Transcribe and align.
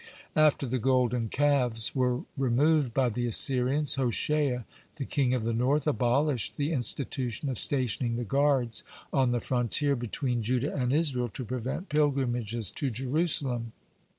After 0.35 0.65
the 0.65 0.79
golden 0.79 1.29
calves 1.29 1.93
were 1.93 2.21
removed 2.35 2.91
by 2.91 3.09
the 3.09 3.27
Assyrians, 3.27 3.93
Hoshea, 3.97 4.63
the 4.95 5.05
king 5.05 5.35
of 5.35 5.45
the 5.45 5.53
north, 5.53 5.85
abolished 5.85 6.57
the 6.57 6.71
institution 6.73 7.49
of 7.49 7.59
stationing 7.59 8.15
the 8.15 8.23
guards 8.23 8.83
on 9.13 9.29
the 9.31 9.39
frontier 9.39 9.95
between 9.95 10.41
Judah 10.41 10.75
and 10.75 10.91
Israel 10.91 11.29
to 11.29 11.45
prevent 11.45 11.89
pilgrimages 11.89 12.71
to 12.71 12.89
Jerusalem. 12.89 13.73